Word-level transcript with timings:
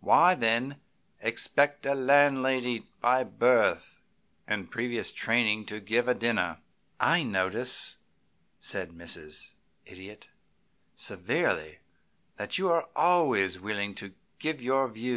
Why, 0.00 0.34
then, 0.34 0.80
expect 1.20 1.84
a 1.84 1.94
landlady, 1.94 2.86
by 3.02 3.24
birth 3.24 4.00
and 4.48 4.70
previous 4.70 5.12
training, 5.12 5.66
to 5.66 5.80
give 5.80 6.08
a 6.08 6.14
dinner?" 6.14 6.62
"I 6.98 7.22
notice," 7.24 7.98
said 8.58 8.92
Mrs. 8.92 9.52
Idiot, 9.84 10.30
severely, 10.94 11.80
"that 12.38 12.56
you 12.56 12.70
are 12.70 12.88
always 12.96 13.60
willing 13.60 13.94
to 13.96 14.14
give 14.38 14.62
your 14.62 14.88
views!" 14.88 15.14